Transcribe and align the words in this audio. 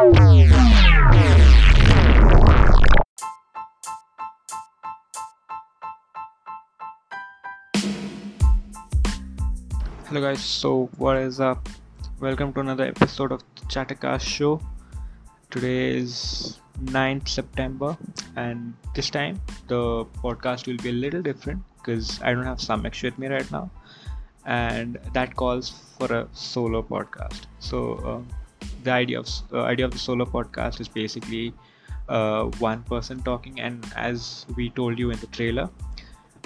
Hello 0.00 0.14
guys, 10.22 10.42
so 10.42 10.88
what 10.96 11.18
is 11.18 11.38
up? 11.38 11.68
Welcome 12.18 12.54
to 12.54 12.60
another 12.60 12.84
episode 12.84 13.30
of 13.30 13.42
the 13.56 13.66
Chattercast 13.66 14.22
show. 14.22 14.62
Today 15.50 15.98
is 15.98 16.58
9th 16.82 17.28
September 17.28 17.98
and 18.36 18.72
this 18.94 19.10
time 19.10 19.38
the 19.68 20.06
podcast 20.24 20.66
will 20.66 20.78
be 20.78 20.88
a 20.88 20.92
little 20.92 21.20
different 21.20 21.62
because 21.76 22.22
I 22.22 22.32
don't 22.32 22.46
have 22.46 22.56
Sameksha 22.56 23.02
with 23.02 23.18
me 23.18 23.26
right 23.26 23.52
now 23.52 23.70
and 24.46 24.98
that 25.12 25.36
calls 25.36 25.68
for 25.98 26.10
a 26.10 26.26
solo 26.32 26.82
podcast. 26.82 27.42
So 27.58 27.96
uh, 27.96 28.39
the 28.84 28.92
idea 28.92 29.18
of 29.18 29.28
uh, 29.52 29.62
idea 29.62 29.84
of 29.84 29.92
the 29.92 29.98
solo 29.98 30.24
podcast 30.24 30.80
is 30.80 30.88
basically 30.88 31.52
uh, 32.08 32.44
one 32.58 32.82
person 32.84 33.22
talking 33.22 33.60
and 33.60 33.86
as 33.96 34.46
we 34.56 34.70
told 34.70 34.98
you 34.98 35.10
in 35.10 35.18
the 35.20 35.26
trailer 35.28 35.68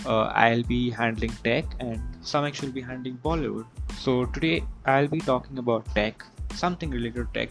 uh, 0.06 0.24
I'll 0.34 0.62
be 0.62 0.90
handling 0.90 1.32
tech 1.42 1.64
and 1.80 2.00
Sameksha 2.22 2.62
will 2.64 2.72
be 2.72 2.80
handling 2.82 3.18
Bollywood. 3.24 3.66
So 3.98 4.26
today 4.26 4.64
I'll 4.84 5.08
be 5.08 5.20
talking 5.20 5.58
about 5.58 5.86
tech, 5.94 6.24
something 6.54 6.90
related 6.90 7.32
to 7.32 7.40
tech, 7.40 7.50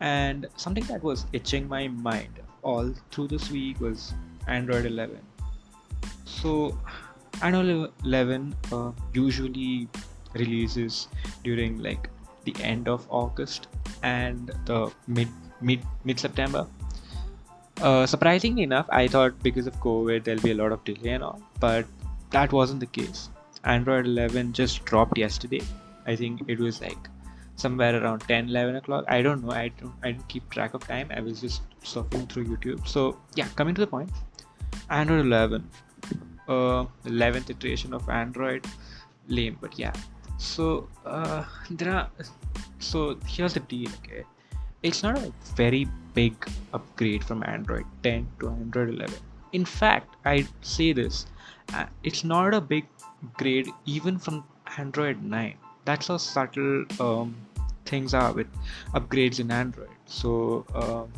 and 0.00 0.46
something 0.56 0.84
that 0.84 1.02
was 1.02 1.26
itching 1.32 1.68
my 1.68 1.88
mind 1.88 2.40
all 2.62 2.92
through 3.10 3.28
this 3.28 3.50
week 3.50 3.80
was 3.80 4.14
Android 4.46 4.86
11. 4.86 5.18
So 6.24 6.78
Android 7.42 7.92
11 8.04 8.54
uh, 8.72 8.92
usually 9.12 9.88
releases 10.34 11.08
during 11.42 11.78
like 11.78 12.08
the 12.44 12.54
end 12.62 12.88
of 12.88 13.06
August 13.10 13.68
and 14.02 14.50
the 14.66 14.92
mid 15.06 15.28
mid 15.60 15.80
mid 16.04 16.18
September 16.18 16.66
uh, 17.80 18.06
surprisingly 18.06 18.62
enough, 18.62 18.86
I 18.88 19.08
thought 19.08 19.42
because 19.42 19.66
of 19.66 19.74
COVID 19.80 20.24
there'll 20.24 20.40
be 20.40 20.52
a 20.52 20.54
lot 20.54 20.72
of 20.72 20.84
delay 20.84 21.10
and 21.10 21.24
all, 21.24 21.42
but 21.60 21.86
that 22.30 22.52
wasn't 22.52 22.80
the 22.80 22.86
case. 22.86 23.30
Android 23.64 24.06
11 24.06 24.52
just 24.52 24.84
dropped 24.84 25.18
yesterday. 25.18 25.62
I 26.06 26.14
think 26.14 26.42
it 26.48 26.58
was 26.58 26.80
like 26.80 27.08
somewhere 27.56 28.00
around 28.02 28.20
10 28.20 28.48
11 28.48 28.76
o'clock. 28.76 29.04
I 29.08 29.22
don't 29.22 29.44
know. 29.44 29.52
I 29.52 29.68
don't 29.68 29.94
i 30.02 30.12
didn't 30.12 30.28
keep 30.28 30.48
track 30.50 30.74
of 30.74 30.86
time. 30.86 31.10
I 31.14 31.20
was 31.20 31.40
just 31.40 31.62
surfing 31.82 32.28
through 32.30 32.44
youtube. 32.44 32.86
So 32.86 33.18
yeah 33.34 33.48
coming 33.56 33.74
to 33.74 33.80
the 33.80 33.86
point. 33.86 34.10
Android 34.90 35.24
11 35.24 35.68
uh 36.48 36.84
11th 37.04 37.50
iteration 37.50 37.94
of 37.94 38.08
android. 38.08 38.66
Lame 39.28 39.56
but 39.60 39.78
yeah 39.78 39.92
so 40.36 40.88
uh 41.06 41.44
there 41.70 41.92
are 41.94 42.10
so 42.78 43.16
here's 43.26 43.54
the 43.54 43.60
deal 43.60 43.90
okay 44.02 44.24
it's 44.84 45.02
not 45.02 45.16
a 45.16 45.32
very 45.56 45.86
big 46.12 46.34
upgrade 46.74 47.24
from 47.24 47.42
Android 47.44 47.86
10 48.02 48.28
to 48.40 48.50
Android 48.50 48.90
11. 48.90 49.14
In 49.52 49.64
fact, 49.64 50.14
I 50.26 50.46
say 50.60 50.92
this, 50.92 51.26
uh, 51.72 51.86
it's 52.02 52.22
not 52.22 52.52
a 52.52 52.60
big 52.60 52.86
grade 53.38 53.68
even 53.86 54.18
from 54.18 54.44
Android 54.76 55.22
9. 55.22 55.56
That's 55.86 56.08
how 56.08 56.18
subtle 56.18 56.84
um, 57.00 57.34
things 57.86 58.12
are 58.12 58.32
with 58.32 58.46
upgrades 58.94 59.40
in 59.40 59.50
Android. 59.50 59.88
So 60.04 60.66
um, 60.74 61.10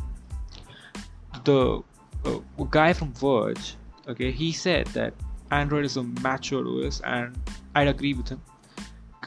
the 1.43 1.81
uh, 2.23 2.63
guy 2.71 2.93
from 2.93 3.11
Verge, 3.13 3.75
okay, 4.07 4.31
he 4.31 4.53
said 4.53 4.87
that 4.87 5.13
Android 5.51 5.83
is 5.83 5.97
a 5.97 6.03
mature 6.03 6.65
OS, 6.65 7.01
and 7.01 7.37
I'd 7.75 7.89
agree 7.89 8.13
with 8.13 8.29
him 8.29 8.41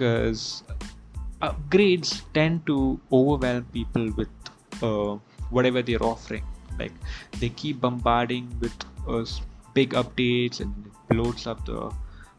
because 0.01 0.63
upgrades 1.43 2.23
tend 2.33 2.67
to 2.67 2.99
overwhelm 3.13 3.65
people 3.73 4.11
with 4.17 4.29
uh, 4.83 5.17
whatever 5.51 5.83
they're 5.83 6.03
offering. 6.03 6.45
Like 6.79 6.93
they 7.39 7.51
keep 7.51 7.81
bombarding 7.81 8.49
with 8.61 8.73
uh, 9.07 9.25
big 9.75 9.91
updates 9.91 10.61
and 10.61 10.75
it 10.87 11.15
bloats 11.15 11.47
up 11.47 11.67
the 11.67 11.93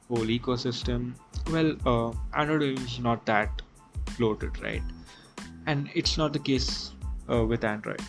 whole 0.07 0.31
ecosystem. 0.37 1.13
Well 1.51 1.75
uh, 1.85 2.13
android 2.33 2.79
is 2.79 2.99
not 2.99 3.25
that 3.27 3.61
bloated 4.17 4.61
right? 4.61 4.81
And 5.67 5.89
it's 5.93 6.17
not 6.17 6.33
the 6.33 6.39
case 6.39 6.91
uh, 7.31 7.45
with 7.45 7.63
android. 7.63 8.01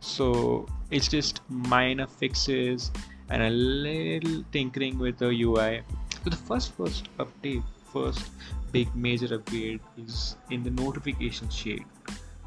So 0.00 0.66
it's 0.90 1.06
just 1.06 1.40
minor 1.48 2.06
fixes 2.08 2.90
and 3.28 3.42
a 3.42 3.50
little 3.50 4.44
tinkering 4.52 4.98
with 4.98 5.18
the 5.18 5.26
ui 5.26 5.82
so 6.24 6.30
the 6.30 6.36
first 6.36 6.72
first 6.76 7.08
update 7.18 7.62
first 7.96 8.30
big 8.72 8.94
major 8.94 9.34
upgrade 9.34 9.80
is 10.06 10.36
in 10.50 10.62
the 10.62 10.70
notification 10.82 11.50
shade. 11.50 11.84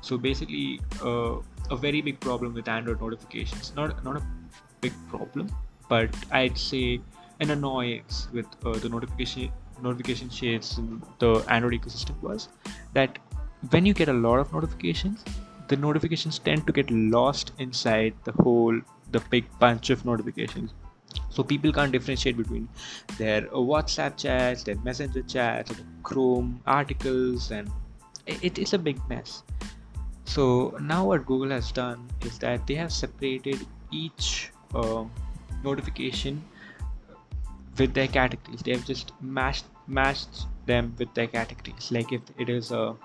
So 0.02 0.18
basically 0.18 0.80
uh, 1.04 1.36
a 1.70 1.78
very 1.88 2.02
big 2.02 2.20
problem 2.20 2.54
with 2.54 2.68
android 2.68 3.02
notifications. 3.08 3.74
Not 3.76 4.04
not 4.04 4.18
a 4.18 4.24
big 4.82 4.94
problem 5.10 5.50
but 5.90 6.16
i'd 6.40 6.58
say 6.58 7.02
an 7.40 7.52
annoyance 7.52 8.28
with 8.32 8.48
uh, 8.66 8.78
the 8.84 8.90
notification 8.90 9.52
notification 9.82 10.30
shades 10.30 10.78
in 10.78 11.02
the 11.20 11.32
android 11.56 11.76
ecosystem 11.80 12.22
was 12.22 12.50
that 12.94 13.20
when 13.72 13.86
you 13.86 13.94
get 13.94 14.10
a 14.10 14.18
lot 14.28 14.40
of 14.40 14.52
notifications 14.54 15.24
the 15.70 15.78
notifications 15.78 16.40
tend 16.40 16.66
to 16.68 16.74
get 16.74 16.92
lost 16.92 17.52
inside 17.60 18.14
the 18.24 18.36
whole 18.44 18.80
the 19.12 19.22
big 19.36 19.46
bunch 19.60 19.90
of 19.90 20.06
notifications 20.06 20.74
so 21.30 21.44
people 21.44 21.72
can't 21.72 21.92
differentiate 21.92 22.38
between 22.38 22.68
their 23.18 23.42
whatsapp 23.72 24.18
chats 24.18 24.64
their 24.64 24.76
messenger 24.78 25.22
chats 25.22 25.72
chrome 26.04 26.60
articles 26.66 27.52
and 27.52 27.70
it 28.28 28.60
is 28.60 28.74
a 28.74 28.78
big 28.78 29.00
mess. 29.10 29.44
So 30.26 30.78
now 30.80 31.06
what 31.06 31.26
google 31.26 31.50
has 31.50 31.72
done 31.72 32.08
is 32.22 32.38
that 32.40 32.68
they 32.68 32.76
have 32.76 32.92
separated 32.92 33.66
each 33.92 34.52
uh, 34.76 35.04
notification 35.64 36.44
with 37.78 37.94
their 37.94 38.08
categories. 38.08 38.62
They 38.62 38.72
have 38.72 38.86
just 38.86 39.14
matched 39.22 39.66
matched 39.88 40.46
them 40.68 40.96
with 41.00 41.14
their 41.16 41.28
categories. 41.28 41.92
Like 41.92 42.12
if 42.12 42.22
it 42.38 42.50
is 42.50 42.72
a 42.72 42.96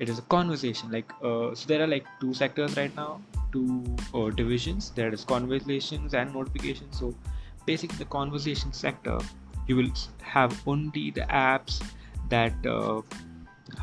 it 0.00 0.08
is 0.08 0.18
a 0.18 0.22
conversation. 0.22 0.90
Like 0.90 1.12
uh, 1.22 1.54
so 1.54 1.66
there 1.68 1.82
are 1.82 1.86
like 1.86 2.06
two 2.20 2.34
sectors 2.34 2.76
right 2.76 2.94
now 2.96 3.20
two 3.52 3.84
uh, 4.14 4.30
divisions. 4.30 4.90
There 4.90 5.12
is 5.12 5.24
conversations 5.24 6.14
and 6.14 6.32
notifications. 6.32 6.98
So 6.98 7.14
basically 7.66 7.98
the 7.98 8.06
conversation 8.06 8.72
sector 8.72 9.18
you 9.66 9.76
will 9.76 9.90
have 10.22 10.60
only 10.66 11.10
the 11.10 11.22
apps 11.22 11.82
that 12.28 12.54
uh, 12.66 13.02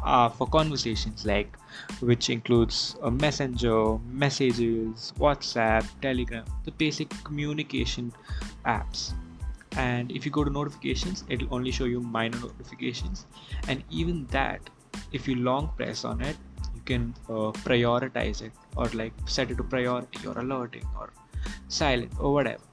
are 0.03 0.29
for 0.29 0.47
conversations 0.47 1.25
like 1.25 1.55
which 2.01 2.29
includes 2.29 2.97
a 3.03 3.11
messenger 3.11 3.97
messages 4.23 5.13
whatsapp 5.17 5.87
telegram 6.01 6.43
the 6.65 6.71
basic 6.71 7.09
communication 7.23 8.11
apps. 8.65 9.13
And 9.77 10.11
if 10.11 10.25
you 10.25 10.31
go 10.31 10.43
to 10.43 10.49
notifications 10.49 11.23
it'll 11.29 11.53
only 11.53 11.71
show 11.71 11.85
you 11.85 12.01
minor 12.01 12.39
notifications. 12.39 13.25
And 13.67 13.83
even 13.89 14.25
that 14.27 14.69
if 15.11 15.27
you 15.27 15.35
long 15.35 15.69
press 15.77 16.03
on 16.05 16.21
it 16.21 16.35
you 16.75 16.81
can 16.85 17.13
uh, 17.29 17.51
prioritize 17.67 18.41
it 18.41 18.51
or 18.75 18.87
like 19.01 19.13
set 19.25 19.51
it 19.51 19.57
to 19.57 19.63
priority 19.63 20.27
or 20.27 20.37
alerting 20.39 20.85
or 20.99 21.11
silent 21.67 22.11
or 22.19 22.33
whatever. 22.33 22.63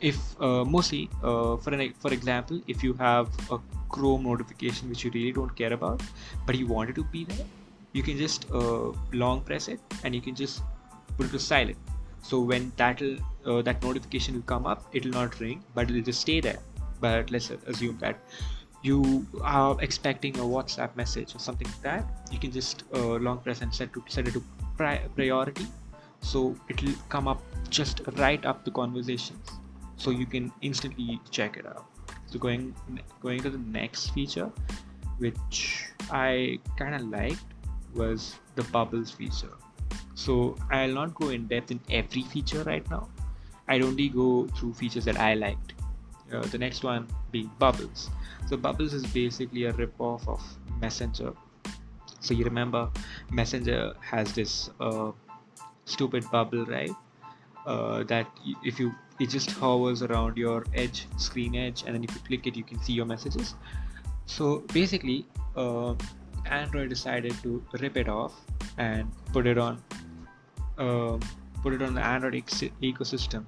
If 0.00 0.16
uh, 0.40 0.64
mostly 0.64 1.10
uh, 1.22 1.56
for 1.56 1.74
an, 1.74 1.92
for 1.98 2.12
example 2.12 2.60
if 2.68 2.84
you 2.84 2.92
have 2.94 3.28
a 3.50 3.58
chrome 3.88 4.24
notification 4.24 4.88
which 4.88 5.04
you 5.04 5.10
really 5.12 5.32
don't 5.32 5.54
care 5.56 5.72
about 5.72 6.02
but 6.46 6.56
you 6.56 6.66
want 6.66 6.90
it 6.90 6.94
to 6.96 7.04
be 7.04 7.24
there 7.24 7.46
you 7.92 8.02
can 8.02 8.18
just 8.18 8.46
uh, 8.52 8.92
long 9.12 9.40
press 9.40 9.68
it 9.68 9.80
and 10.04 10.14
you 10.14 10.20
can 10.20 10.34
just 10.34 10.62
put 11.16 11.26
it 11.26 11.32
to 11.32 11.38
silent. 11.38 11.76
So 12.22 12.40
when 12.40 12.72
that'll 12.76 13.16
uh, 13.46 13.62
that 13.62 13.82
notification 13.82 14.34
will 14.34 14.42
come 14.42 14.66
up 14.66 14.84
it 14.92 15.04
will 15.04 15.12
not 15.12 15.40
ring 15.40 15.64
but 15.74 15.90
it'll 15.90 16.02
just 16.02 16.20
stay 16.20 16.40
there. 16.40 16.60
But 17.00 17.30
let's 17.30 17.50
assume 17.50 17.98
that 17.98 18.18
you 18.82 19.26
are 19.42 19.76
expecting 19.80 20.36
a 20.38 20.42
whatsapp 20.42 20.94
message 20.96 21.34
or 21.34 21.38
something 21.38 21.66
like 21.66 21.82
that 21.82 22.04
you 22.30 22.38
can 22.38 22.52
just 22.52 22.84
uh, 22.94 23.16
long 23.26 23.38
press 23.38 23.60
and 23.60 23.74
set 23.74 23.92
to 23.92 24.02
set 24.08 24.28
it 24.28 24.32
to 24.32 24.42
pri- 24.76 25.02
priority. 25.14 25.66
So 26.20 26.56
it'll 26.68 26.94
come 27.08 27.28
up 27.28 27.42
just 27.70 28.00
right 28.16 28.44
up 28.44 28.64
the 28.64 28.70
conversations. 28.70 29.50
So 29.96 30.10
you 30.10 30.26
can 30.26 30.52
instantly 30.62 31.20
check 31.30 31.56
it 31.56 31.66
out. 31.66 31.86
So 32.26 32.38
going 32.38 32.74
going 33.20 33.40
to 33.42 33.50
the 33.50 33.58
next 33.58 34.10
feature 34.10 34.50
which 35.18 35.86
i 36.12 36.56
kind 36.76 36.94
of 36.94 37.02
liked 37.08 37.54
was 37.92 38.36
the 38.54 38.62
bubbles 38.64 39.10
feature. 39.10 39.54
So 40.14 40.56
i'll 40.70 40.94
not 41.00 41.14
go 41.14 41.30
in 41.30 41.48
depth 41.48 41.72
in 41.72 41.80
every 41.90 42.22
feature 42.22 42.62
right 42.64 42.88
now. 42.90 43.08
I'd 43.66 43.82
only 43.82 44.08
go 44.08 44.46
through 44.56 44.74
features 44.74 45.04
that 45.06 45.18
i 45.18 45.34
liked 45.34 45.74
uh, 46.32 46.42
the 46.46 46.58
next 46.58 46.84
one 46.84 47.06
being 47.30 47.50
bubbles. 47.58 48.10
So 48.48 48.56
bubbles 48.56 48.94
is 48.94 49.06
basically 49.06 49.64
a 49.64 49.72
rip-off 49.72 50.26
of 50.28 50.42
messenger. 50.80 51.32
So 52.20 52.34
you 52.34 52.44
remember 52.44 52.90
messenger 53.30 53.94
has 54.00 54.32
this 54.32 54.70
uh, 54.80 55.12
stupid 55.84 56.24
bubble 56.30 56.64
right? 56.66 56.90
Uh, 57.66 58.02
that 58.04 58.26
if 58.64 58.80
you 58.80 58.94
it 59.20 59.28
just 59.28 59.50
hovers 59.50 60.02
around 60.02 60.36
your 60.36 60.64
edge 60.74 61.06
screen 61.16 61.54
edge 61.54 61.82
and 61.84 61.94
then 61.94 62.04
if 62.04 62.14
you 62.14 62.20
click 62.20 62.46
it 62.46 62.56
you 62.56 62.64
can 62.64 62.80
see 62.80 62.92
your 62.92 63.06
messages. 63.06 63.54
So 64.26 64.64
basically 64.72 65.26
uh, 65.56 65.94
android 66.46 66.88
decided 66.88 67.34
to 67.42 67.62
rip 67.80 67.96
it 67.96 68.08
off 68.08 68.32
and 68.78 69.10
put 69.32 69.46
it 69.46 69.58
on 69.58 69.82
um, 70.78 71.20
put 71.62 71.72
it 71.74 71.82
on 71.82 71.94
the 71.94 72.00
Android 72.00 72.34
ecosystem. 72.34 73.44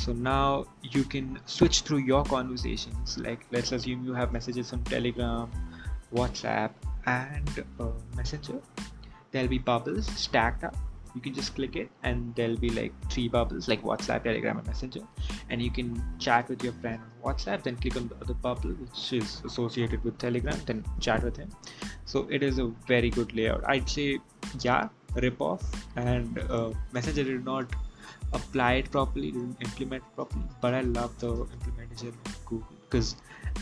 So 0.00 0.12
now 0.12 0.66
you 0.82 1.04
can 1.04 1.38
switch 1.44 1.80
through 1.82 1.98
your 2.10 2.24
conversations. 2.24 3.18
Like 3.18 3.46
let's 3.52 3.72
assume 3.72 4.04
you 4.04 4.14
have 4.14 4.32
messages 4.32 4.72
on 4.72 4.82
Telegram, 4.84 5.50
WhatsApp, 6.14 6.70
and 7.06 7.64
uh, 7.78 7.88
Messenger. 8.16 8.60
There'll 9.30 9.48
be 9.48 9.58
bubbles 9.58 10.06
stacked 10.06 10.64
up 10.64 10.76
you 11.14 11.20
can 11.20 11.34
just 11.34 11.54
click 11.54 11.76
it 11.76 11.90
and 12.02 12.34
there'll 12.34 12.56
be 12.56 12.70
like 12.70 12.92
three 13.10 13.28
bubbles 13.28 13.68
like 13.68 13.82
whatsapp 13.82 14.22
telegram 14.22 14.58
and 14.58 14.66
messenger 14.66 15.00
and 15.48 15.60
you 15.62 15.70
can 15.70 16.02
chat 16.18 16.48
with 16.48 16.62
your 16.62 16.72
friend 16.74 17.00
on 17.00 17.32
whatsapp 17.32 17.62
then 17.62 17.76
click 17.76 17.96
on 17.96 18.08
the 18.08 18.16
other 18.24 18.34
bubble 18.34 18.70
which 18.70 19.12
is 19.12 19.42
associated 19.44 20.02
with 20.04 20.16
telegram 20.18 20.58
then 20.66 20.84
chat 21.00 21.22
with 21.22 21.36
him 21.36 21.50
so 22.04 22.26
it 22.30 22.42
is 22.42 22.58
a 22.58 22.66
very 22.86 23.10
good 23.10 23.34
layout 23.34 23.62
i'd 23.68 23.88
say 23.88 24.18
yeah 24.60 24.88
rip 25.16 25.40
off 25.40 25.62
and 25.96 26.38
uh, 26.50 26.70
messenger 26.92 27.24
did 27.24 27.44
not 27.44 27.66
apply 28.32 28.72
it 28.74 28.90
properly 28.90 29.30
didn't 29.32 29.56
implement 29.60 30.04
properly. 30.14 30.44
But 30.60 30.74
i 30.74 30.80
love 30.80 31.18
the 31.18 31.32
implementation 31.52 32.08
of 32.08 32.46
google 32.46 32.76
because 32.88 33.16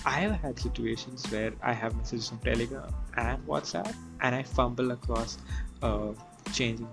I 0.04 0.20
have 0.20 0.40
had 0.40 0.58
situations 0.58 1.30
where 1.30 1.52
I 1.62 1.72
have 1.72 1.94
messages 1.96 2.30
on 2.32 2.38
Telegram 2.38 2.94
and 3.16 3.46
WhatsApp, 3.46 3.94
and 4.20 4.34
I 4.34 4.42
fumble 4.42 4.92
across 4.92 5.38
uh, 5.82 6.12
changing 6.52 6.88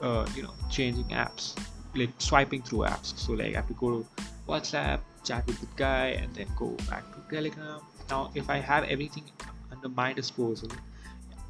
uh, 0.00 0.26
you 0.34 0.42
know 0.42 0.54
changing 0.70 1.06
apps 1.06 1.56
like 1.94 2.10
swiping 2.18 2.62
through 2.62 2.80
apps. 2.80 3.16
So 3.18 3.32
like 3.32 3.54
i 3.54 3.56
have 3.56 3.68
to 3.68 3.74
go 3.74 3.90
to 3.98 4.06
whatsapp 4.46 5.00
chat 5.24 5.46
with 5.46 5.60
the 5.60 5.68
guy 5.76 6.18
and 6.20 6.34
then 6.34 6.46
go 6.56 6.70
back 6.88 7.04
to 7.14 7.34
telegram. 7.34 7.80
Now 8.10 8.30
if 8.34 8.48
i 8.50 8.58
have 8.58 8.84
everything 8.84 9.24
under 9.72 9.88
my 9.88 10.12
disposal 10.12 10.70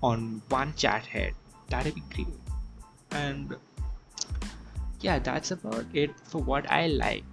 on 0.02 0.42
one 0.48 0.74
chat 0.74 1.04
head 1.06 1.34
that'd 1.68 1.94
be 1.94 2.02
great. 2.14 2.28
And 3.10 3.56
yeah 5.00 5.18
that's 5.18 5.50
about 5.50 5.84
it 5.92 6.10
for 6.24 6.42
what 6.42 6.70
i 6.70 6.86
like 6.86 7.24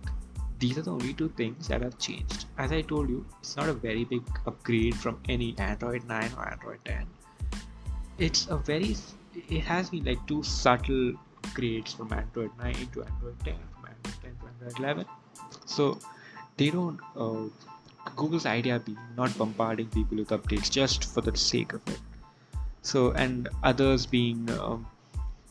these 0.59 0.77
are 0.77 0.83
the 0.83 0.91
only 0.91 1.13
two 1.13 1.29
things 1.29 1.67
that 1.67 1.81
have 1.81 1.97
changed 1.97 2.45
as 2.57 2.71
i 2.71 2.81
told 2.81 3.09
you 3.09 3.25
it's 3.39 3.55
not 3.57 3.67
a 3.67 3.73
very 3.73 4.05
big 4.05 4.23
upgrade 4.45 4.95
from 4.95 5.19
any 5.27 5.53
android 5.57 6.03
9 6.05 6.31
or 6.37 6.49
android 6.49 6.79
10 6.85 7.05
it's 8.17 8.47
a 8.49 8.57
very 8.57 8.95
it 9.49 9.61
has 9.61 9.89
been 9.89 10.05
like 10.05 10.25
two 10.27 10.41
subtle 10.43 11.13
grades 11.53 11.93
from 11.93 12.11
Android 12.13 12.51
9 12.57 12.73
to 12.93 13.03
Android 13.03 13.39
10, 13.43 13.53
from 13.73 13.89
Android 13.89 14.21
10 14.21 14.35
to 14.39 14.65
Android 14.65 14.79
11. 14.79 15.05
So 15.65 15.99
they 16.57 16.69
don't. 16.69 16.99
Uh, 17.15 17.49
Google's 18.15 18.45
idea 18.45 18.79
being 18.79 18.97
not 19.17 19.35
bombarding 19.37 19.87
people 19.87 20.17
with 20.17 20.29
updates 20.29 20.69
just 20.69 21.03
for 21.05 21.21
the 21.21 21.35
sake 21.35 21.73
of 21.73 21.81
it. 21.87 21.99
So 22.81 23.11
and 23.13 23.49
others 23.63 24.05
being, 24.05 24.49
um, 24.59 24.85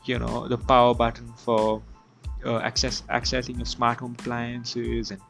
you 0.04 0.18
know, 0.18 0.46
the 0.46 0.56
power 0.56 0.94
button 0.94 1.32
for 1.36 1.82
uh, 2.44 2.58
access 2.58 3.02
accessing 3.10 3.56
your 3.56 3.66
smart 3.66 3.98
home 3.98 4.16
appliances 4.18 5.10
and 5.10 5.20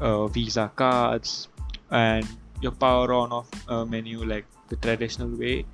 uh, 0.00 0.26
Visa 0.28 0.70
cards 0.76 1.48
and 1.90 2.26
your 2.60 2.72
power 2.72 3.12
on 3.12 3.32
off 3.32 3.48
uh, 3.68 3.84
menu 3.84 4.24
like 4.24 4.46
the 4.68 4.76
traditional 4.76 5.28
way. 5.28 5.64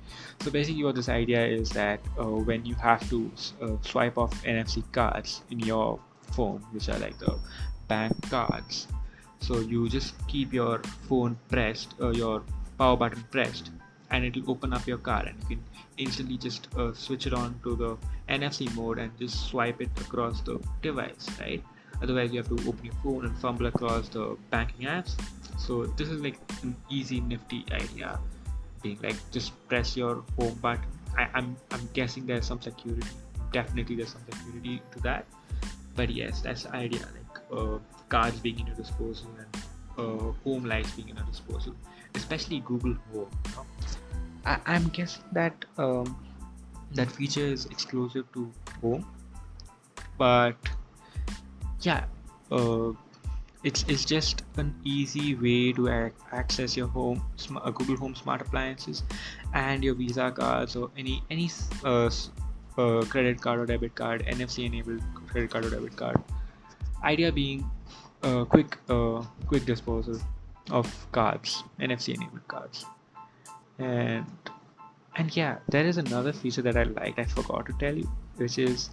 So 0.41 0.51
basically 0.51 0.83
what 0.83 0.95
this 0.95 1.09
idea 1.09 1.45
is 1.45 1.69
that 1.69 1.99
uh, 2.19 2.25
when 2.25 2.65
you 2.65 2.75
have 2.75 3.07
to 3.09 3.31
uh, 3.61 3.77
swipe 3.81 4.17
off 4.17 4.33
nfc 4.43 4.83
cards 4.91 5.41
in 5.49 5.59
your 5.59 5.99
phone 6.31 6.59
which 6.71 6.89
are 6.89 6.99
like 6.99 7.17
the 7.19 7.37
bank 7.87 8.13
cards 8.29 8.87
so 9.39 9.59
you 9.59 9.89
just 9.89 10.15
keep 10.27 10.53
your 10.53 10.79
phone 11.07 11.37
pressed 11.49 11.93
uh, 12.01 12.09
your 12.09 12.43
power 12.77 12.97
button 12.97 13.23
pressed 13.31 13.71
and 14.13 14.23
it 14.23 14.35
will 14.35 14.51
open 14.51 14.73
up 14.73 14.87
your 14.87 14.99
car 15.09 15.23
and 15.25 15.35
you 15.41 15.55
can 15.55 15.63
instantly 15.97 16.37
just 16.37 16.67
uh, 16.77 16.93
switch 16.93 17.25
it 17.27 17.33
on 17.33 17.59
to 17.63 17.75
the 17.75 17.91
nfc 18.37 18.73
mode 18.75 18.99
and 18.99 19.17
just 19.19 19.47
swipe 19.49 19.81
it 19.81 19.89
across 19.99 20.41
the 20.41 20.59
device 20.81 21.27
right? 21.39 21.63
Otherwise 22.01 22.31
you 22.31 22.37
have 22.37 22.49
to 22.49 22.59
open 22.67 22.83
your 22.83 22.93
phone 23.03 23.25
and 23.25 23.37
fumble 23.37 23.67
across 23.67 24.09
the 24.09 24.37
banking 24.49 24.87
apps. 24.87 25.15
So 25.57 25.85
this 25.85 26.09
is 26.09 26.19
like 26.21 26.37
an 26.61 26.75
easy 26.89 27.21
nifty 27.21 27.65
idea. 27.71 28.19
Being 28.81 28.99
like 29.01 29.15
just 29.31 29.53
press 29.69 29.95
your 29.95 30.23
home 30.37 30.55
button. 30.55 30.83
I, 31.17 31.23
am 31.23 31.29
I'm, 31.35 31.57
I'm 31.71 31.89
guessing 31.93 32.25
there's 32.25 32.45
some 32.45 32.61
security 32.61 33.07
definitely 33.53 33.95
there's 33.95 34.11
some 34.11 34.23
security 34.29 34.81
to 34.91 34.99
that. 35.01 35.25
But 35.95 36.09
yes 36.09 36.41
that's 36.41 36.63
the 36.63 36.75
idea 36.75 37.07
like 37.17 37.39
uh, 37.51 37.77
cards 38.09 38.39
being 38.39 38.59
in 38.59 38.67
your 38.67 38.75
disposal 38.75 39.29
and 39.37 39.63
uh, 39.97 40.31
home 40.43 40.65
lights 40.65 40.91
being 40.91 41.09
in 41.09 41.15
your 41.15 41.25
disposal 41.25 41.75
especially 42.15 42.59
google 42.61 42.95
home 43.11 43.29
you 43.45 43.55
know? 43.55 43.65
I, 44.45 44.59
i'm 44.65 44.87
guessing 44.89 45.23
that 45.31 45.65
um, 45.77 46.17
that 46.93 47.11
feature 47.11 47.45
is 47.45 47.65
exclusive 47.65 48.31
to 48.33 48.51
home. 48.81 49.05
But 50.17 50.55
yeah 51.81 52.05
uh, 52.51 52.91
it's, 53.63 53.83
it's 53.87 54.05
just 54.05 54.43
an 54.57 54.75
easy 54.83 55.35
way 55.35 55.71
to 55.73 55.89
ac- 55.89 56.15
access 56.31 56.77
your 56.77 56.87
home 56.87 57.23
uh, 57.55 57.71
google 57.71 57.97
home 57.97 58.15
smart 58.15 58.41
appliances 58.41 59.03
and 59.53 59.83
your 59.83 59.95
visa 59.95 60.31
cards 60.31 60.75
or 60.75 60.91
any 60.97 61.23
any 61.29 61.49
uh, 61.83 62.09
uh, 62.77 63.01
credit 63.09 63.41
card 63.41 63.59
or 63.59 63.65
debit 63.65 63.95
card 63.95 64.25
nfc 64.27 64.65
enabled 64.65 65.01
credit 65.27 65.49
card 65.49 65.65
or 65.65 65.69
debit 65.69 65.95
card. 65.95 66.21
Idea 67.03 67.31
being 67.31 67.69
uh, 68.21 68.45
quick 68.45 68.77
uh, 68.89 69.23
quick 69.47 69.65
disposal 69.65 70.19
of 70.71 70.87
cards 71.11 71.63
nfc 71.79 72.13
enabled 72.15 72.47
cards 72.47 72.85
and 73.79 74.25
and 75.15 75.35
yeah 75.35 75.57
there 75.69 75.85
is 75.85 75.97
another 75.97 76.33
feature 76.33 76.61
that 76.61 76.77
i 76.77 76.83
liked 76.83 77.19
i 77.19 77.23
forgot 77.23 77.65
to 77.65 77.73
tell 77.79 77.95
you 77.95 78.09
which 78.37 78.57
is 78.57 78.89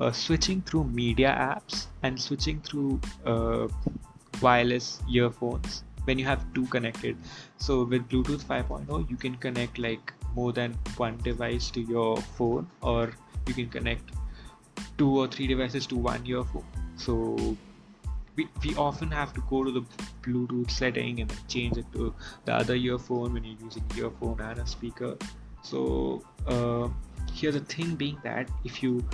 uh, 0.00 0.12
switching 0.12 0.62
through 0.62 0.84
media 0.84 1.34
apps 1.38 1.86
and 2.02 2.20
switching 2.20 2.60
through 2.60 3.00
uh, 3.24 3.66
wireless 4.40 5.00
earphones 5.10 5.82
when 6.04 6.18
you 6.18 6.24
have 6.24 6.44
two 6.54 6.64
connected. 6.66 7.16
So 7.58 7.84
with 7.84 8.08
bluetooth 8.08 8.44
5.0 8.44 9.10
you 9.10 9.16
can 9.16 9.36
connect 9.36 9.78
like 9.78 10.12
more 10.34 10.52
than 10.52 10.72
one 10.96 11.18
device 11.18 11.70
to 11.72 11.80
your 11.80 12.16
phone 12.38 12.68
or 12.80 13.12
you 13.46 13.54
can 13.54 13.68
connect 13.68 14.12
two 14.96 15.10
or 15.18 15.26
three 15.26 15.46
devices 15.46 15.86
to 15.88 15.96
one 15.96 16.26
earphone. 16.26 16.64
So 16.96 17.56
we, 18.36 18.48
we 18.64 18.74
often 18.76 19.10
have 19.10 19.34
to 19.34 19.42
go 19.50 19.64
to 19.64 19.72
the 19.72 19.84
bluetooth 20.28 20.70
setting 20.70 21.20
and 21.20 21.34
change 21.48 21.76
it 21.78 21.92
to 21.92 22.14
the 22.44 22.54
other 22.54 22.74
earphone 22.74 23.32
when 23.32 23.44
you're 23.44 23.62
using 23.64 23.84
earphone 23.96 24.40
and 24.40 24.58
a 24.58 24.66
speaker. 24.66 25.16
So 25.62 26.22
uh, 26.46 26.88
here's 27.32 27.54
the 27.54 27.60
thing 27.60 27.94
being 27.94 28.18
that 28.24 28.48
if 28.64 28.82
you 28.82 29.04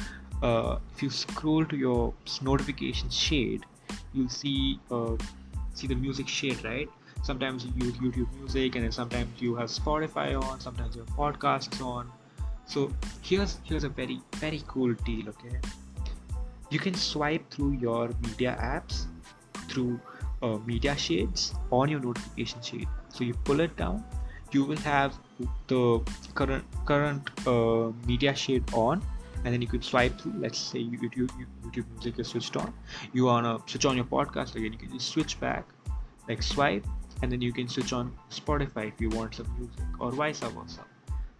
uh, 0.42 0.78
if 0.94 1.02
you 1.02 1.10
scroll 1.10 1.64
to 1.64 1.76
your 1.76 2.12
notification 2.42 3.08
shade 3.10 3.64
you'll 4.12 4.28
see 4.28 4.80
uh, 4.90 5.16
see 5.72 5.86
the 5.86 5.94
music 5.94 6.28
shade 6.28 6.64
right? 6.64 6.88
Sometimes 7.22 7.64
you 7.64 7.72
use 7.86 7.94
youtube 7.94 8.32
music 8.34 8.74
and 8.76 8.84
then 8.84 8.92
sometimes 8.92 9.40
you 9.40 9.54
have 9.54 9.70
spotify 9.70 10.40
on 10.40 10.60
sometimes 10.60 10.94
you 10.96 11.02
have 11.02 11.16
podcasts 11.16 11.84
on. 11.84 12.10
So 12.66 12.90
here's 13.22 13.58
here's 13.64 13.84
a 13.84 13.88
very 13.88 14.20
very 14.36 14.62
cool 14.66 14.94
deal 15.04 15.28
okay? 15.30 15.58
You 16.70 16.78
can 16.78 16.94
swipe 16.94 17.50
through 17.50 17.72
your 17.72 18.10
media 18.22 18.56
apps 18.60 19.06
through 19.68 20.00
uh, 20.44 20.58
media 20.66 20.96
shades 20.96 21.54
on 21.70 21.88
your 21.88 22.00
notification 22.00 22.62
shade 22.62 22.88
so 23.08 23.24
you 23.24 23.34
pull 23.48 23.60
it 23.60 23.76
down 23.76 24.04
you 24.54 24.64
will 24.64 24.82
have 24.86 25.18
the 25.68 25.82
current 26.34 26.64
current 26.86 27.30
uh, 27.46 27.90
media 28.06 28.34
shade 28.34 28.64
on 28.72 29.02
and 29.44 29.52
then 29.52 29.60
you 29.60 29.68
can 29.68 29.82
swipe 29.82 30.18
through. 30.20 30.34
Let's 30.38 30.58
say 30.58 30.78
youtube 30.78 31.30
youtube 31.62 31.86
music 31.92 32.18
is 32.18 32.28
switched 32.28 32.56
on. 32.56 32.72
You 33.12 33.24
wanna 33.26 33.58
switch 33.66 33.84
on 33.84 33.96
your 33.96 34.06
podcast 34.06 34.54
again 34.56 34.72
you 34.72 34.78
can 34.78 34.92
just 34.92 35.08
switch 35.08 35.38
back 35.40 35.68
like 36.28 36.42
swipe 36.42 36.86
and 37.22 37.30
then 37.30 37.40
you 37.40 37.52
can 37.52 37.68
switch 37.68 37.92
on 37.92 38.12
spotify 38.30 38.88
if 38.88 39.00
you 39.00 39.10
want 39.10 39.34
some 39.34 39.50
music 39.58 39.84
or 39.98 40.12
vice 40.12 40.40
versa. 40.40 40.84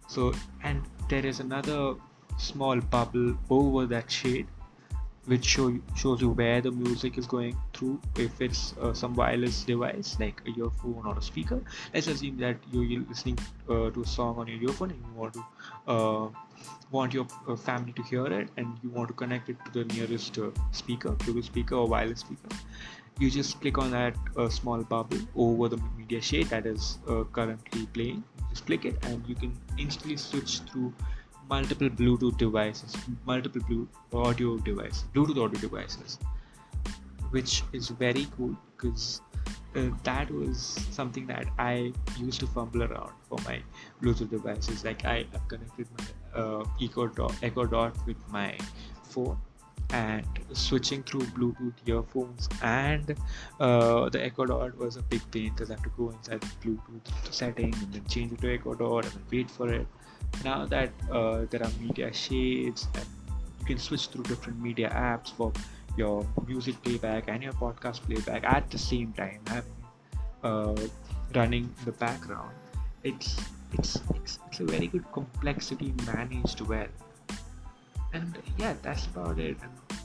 So 0.07 0.33
and 0.63 0.83
there 1.09 1.25
is 1.25 1.39
another 1.39 1.95
small 2.37 2.79
bubble 2.79 3.37
over 3.49 3.85
that 3.87 4.11
shade 4.11 4.47
which 5.25 5.45
show 5.45 5.73
shows 5.95 6.21
you 6.21 6.29
where 6.29 6.61
the 6.61 6.71
music 6.71 7.17
is 7.17 7.25
going 7.25 7.57
through 7.73 7.99
if 8.17 8.41
it's 8.41 8.73
uh, 8.81 8.93
some 8.93 9.13
wireless 9.15 9.63
device 9.63 10.15
like 10.19 10.41
a 10.45 10.59
earphone 10.59 11.03
or 11.05 11.17
a 11.17 11.21
speaker. 11.21 11.61
Let's 11.93 12.07
assume 12.07 12.37
that 12.37 12.57
you're 12.71 13.01
listening 13.09 13.39
uh, 13.69 13.89
to 13.89 14.01
a 14.01 14.05
song 14.05 14.37
on 14.37 14.47
your 14.47 14.61
earphone 14.69 14.91
and 14.91 14.99
you 14.99 15.13
want 15.19 15.33
to 15.33 15.45
uh, 15.87 16.29
want 16.91 17.13
your 17.13 17.27
uh, 17.47 17.55
family 17.55 17.93
to 17.93 18.03
hear 18.03 18.25
it 18.27 18.49
and 18.57 18.77
you 18.83 18.89
want 18.89 19.07
to 19.09 19.13
connect 19.13 19.49
it 19.49 19.57
to 19.65 19.83
the 19.83 19.93
nearest 19.93 20.37
uh, 20.37 20.51
speaker 20.71 21.11
bluetooth 21.11 21.45
speaker 21.45 21.75
or 21.75 21.87
wireless 21.87 22.19
speaker. 22.19 22.55
You 23.17 23.31
just 23.31 23.61
click 23.61 23.77
on 23.77 23.91
that 23.91 24.15
uh, 24.35 24.49
small 24.49 24.83
bubble 24.83 25.19
over 25.35 25.69
the 25.69 25.77
media 25.97 26.21
shade 26.21 26.47
that 26.47 26.65
is 26.65 26.97
currently 27.31 27.85
playing. 27.87 28.23
You 28.37 28.45
just 28.49 28.65
click 28.65 28.83
it 28.83 28.97
and 29.03 29.23
you 29.25 29.35
can 29.35 29.57
instantly 29.77 30.17
switch 30.17 30.59
through 30.71 30.93
multiple 31.49 31.89
bluetooth 31.89 32.37
devices 32.37 32.95
multiple 33.25 33.61
bluetooth 33.69 34.25
audio 34.27 34.57
devices 34.69 35.05
bluetooth 35.13 35.43
audio 35.45 35.59
devices 35.59 36.17
which 37.31 37.63
is 37.73 37.89
very 37.89 38.27
cool 38.37 38.55
because 38.71 39.21
uh, 39.75 39.89
that 40.03 40.31
was 40.31 40.59
something 40.91 41.27
that 41.27 41.47
I 41.57 41.91
used 42.17 42.39
to 42.39 42.47
fumble 42.47 42.83
around 42.83 43.11
for 43.27 43.37
my 43.45 43.61
Bluetooth 44.01 44.29
devices. 44.29 44.85
Like 44.85 45.05
I, 45.05 45.25
connected 45.49 45.87
my 45.97 46.41
uh, 46.41 46.65
Echo 46.81 47.07
Dot, 47.07 47.35
Echo 47.43 47.65
Dot 47.65 47.93
with 48.07 48.17
my 48.29 48.57
phone 49.03 49.37
and 49.91 50.25
switching 50.53 51.03
through 51.03 51.21
Bluetooth 51.37 51.73
earphones 51.85 52.49
and 52.63 53.15
uh, 53.59 54.09
the 54.09 54.23
Echo 54.23 54.45
Dot 54.45 54.77
was 54.77 54.95
a 54.95 55.03
big 55.03 55.21
pain 55.31 55.51
because 55.53 55.69
I 55.69 55.73
have 55.75 55.83
to 55.83 55.91
go 55.97 56.09
inside 56.09 56.41
the 56.41 56.47
Bluetooth 56.63 57.33
settings 57.33 57.81
and 57.83 57.93
then 57.93 58.05
change 58.05 58.31
it 58.31 58.41
to 58.41 58.53
Echo 58.53 58.73
Dot 58.73 59.05
and 59.05 59.21
wait 59.31 59.51
for 59.51 59.71
it. 59.71 59.87
Now 60.43 60.65
that 60.65 60.91
uh, 61.11 61.45
there 61.49 61.63
are 61.63 61.71
media 61.79 62.13
shades 62.13 62.87
and 62.93 63.05
you 63.59 63.65
can 63.65 63.77
switch 63.77 64.07
through 64.07 64.23
different 64.23 64.59
media 64.59 64.89
apps 64.89 65.33
for 65.33 65.51
your 65.97 66.27
music 66.45 66.81
playback 66.83 67.27
and 67.27 67.41
your 67.41 67.53
podcast 67.53 68.01
playback 68.01 68.43
at 68.43 68.69
the 68.69 68.77
same 68.77 69.13
time, 69.13 69.41
uh, 70.43 70.75
running 71.33 71.63
in 71.63 71.85
the 71.85 71.91
background. 71.93 72.51
It's 73.03 73.39
it's 73.73 74.01
it's, 74.15 74.39
it's 74.47 74.59
a 74.59 74.65
very 74.65 74.87
good 74.87 75.05
complexity 75.11 75.93
managed 76.05 76.61
well 76.61 76.87
and 78.13 78.37
yeah 78.57 78.73
that's 78.81 79.05
about 79.07 79.39
it 79.39 79.57
and 79.61 79.99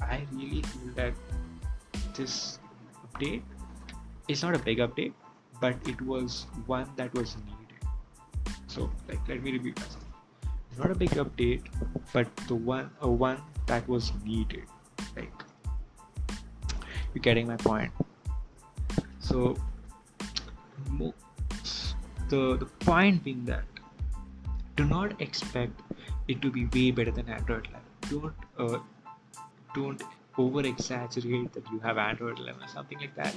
i 0.00 0.20
really 0.32 0.62
feel 0.62 0.92
that 0.94 1.12
this 2.14 2.58
update 3.06 3.42
is 4.28 4.42
not 4.42 4.54
a 4.54 4.58
big 4.58 4.78
update 4.78 5.12
but 5.60 5.74
it 5.86 6.00
was 6.02 6.46
one 6.66 6.88
that 6.96 7.12
was 7.14 7.36
needed 7.46 7.57
so 8.68 8.90
like 9.08 9.28
let 9.28 9.42
me 9.42 9.52
repeat 9.52 9.78
myself 9.80 10.04
not 10.78 10.90
a 10.90 10.98
big 11.04 11.10
update 11.22 11.64
but 12.12 12.44
the 12.48 12.54
one 12.54 12.90
a 13.00 13.10
one 13.10 13.40
that 13.66 13.88
was 13.88 14.12
needed 14.24 14.62
like 15.16 15.32
you're 17.14 17.26
getting 17.30 17.46
my 17.46 17.56
point 17.56 17.92
so 19.18 19.56
the 22.28 22.56
the 22.62 22.66
point 22.84 23.24
being 23.24 23.44
that 23.44 23.64
do 24.76 24.84
not 24.84 25.20
expect 25.20 25.82
it 26.28 26.40
to 26.42 26.50
be 26.50 26.64
way 26.74 26.90
better 26.90 27.10
than 27.10 27.28
Android 27.28 27.68
11. 27.70 27.80
Don't 28.10 28.34
uh, 28.58 28.78
don't 29.74 30.02
over 30.36 30.60
exaggerate 30.60 31.52
that 31.52 31.70
you 31.72 31.78
have 31.80 31.98
Android 31.98 32.38
11 32.38 32.62
or 32.62 32.68
something 32.68 32.98
like 32.98 33.14
that. 33.16 33.34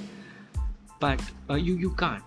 But 1.02 1.20
uh, 1.50 1.54
you 1.54 1.74
you 1.84 1.90
can't 2.00 2.22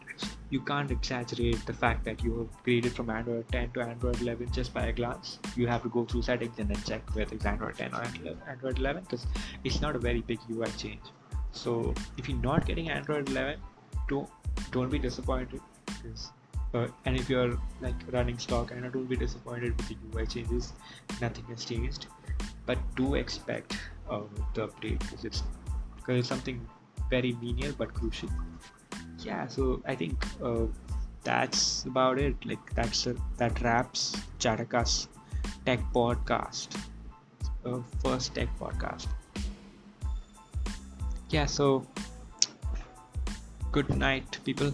you 0.49 0.59
can't 0.69 0.91
exaggerate 0.91 1.65
the 1.65 1.73
fact 1.73 2.05
that 2.05 2.23
you 2.23 2.31
have 2.37 2.49
upgraded 2.55 2.95
from 2.97 3.09
Android 3.09 3.51
10 3.51 3.71
to 3.75 3.81
Android 3.81 4.21
11 4.21 4.51
just 4.57 4.73
by 4.73 4.87
a 4.87 4.93
glance. 4.97 5.39
You 5.55 5.67
have 5.67 5.83
to 5.83 5.89
go 5.89 6.03
through 6.05 6.23
settings 6.27 6.59
and 6.59 6.69
then 6.69 6.81
check 6.89 7.15
whether 7.15 7.35
it's 7.35 7.45
Android 7.45 7.77
10 7.77 7.93
or 7.93 8.03
Android 8.49 8.79
11 8.79 9.03
because 9.03 9.25
it's 9.63 9.79
not 9.81 9.95
a 9.95 9.99
very 9.99 10.21
big 10.21 10.39
UI 10.51 10.69
change. 10.77 11.13
So 11.51 11.93
if 12.17 12.29
you're 12.29 12.43
not 12.49 12.65
getting 12.65 12.89
Android 12.89 13.29
11, 13.29 13.59
don't 14.09 14.29
don't 14.71 14.89
be 14.89 14.99
disappointed 14.99 15.61
uh, 16.73 16.87
and 17.05 17.17
if 17.17 17.29
you're 17.29 17.57
like 17.81 17.95
running 18.11 18.37
stock 18.37 18.71
and 18.71 18.91
don't 18.93 19.09
be 19.09 19.15
disappointed 19.15 19.75
with 19.77 19.87
the 19.89 19.97
UI 20.13 20.25
changes 20.25 20.73
nothing 21.21 21.45
has 21.45 21.65
changed 21.65 22.07
but 22.65 22.77
do 22.95 23.15
expect 23.15 23.77
uh, 24.09 24.21
the 24.53 24.67
update 24.67 24.99
because 24.99 25.25
it's 25.25 25.43
because 25.97 26.19
it's 26.19 26.27
something 26.27 26.59
very 27.09 27.33
menial 27.41 27.73
but 27.77 27.93
crucial. 27.93 28.29
Yeah 29.19 29.47
so 29.47 29.81
I 29.85 29.95
think 29.95 30.25
uh, 30.41 30.65
that's 31.23 31.85
about 31.85 32.19
it. 32.19 32.35
Like 32.45 32.73
that's 32.75 33.07
that 33.37 33.61
wraps 33.61 34.15
Chattercast 34.39 35.07
tech 35.65 35.79
podcast. 35.93 36.77
Uh, 37.65 37.79
first 38.03 38.35
tech 38.35 38.49
podcast. 38.59 39.07
Yeah 41.29 41.45
so 41.45 41.85
good 43.71 43.89
night 43.97 44.39
people 44.45 44.71